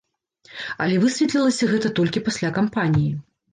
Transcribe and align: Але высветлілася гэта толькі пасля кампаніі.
Але 0.85 0.95
высветлілася 1.03 1.71
гэта 1.75 1.93
толькі 2.01 2.25
пасля 2.31 2.53
кампаніі. 2.59 3.11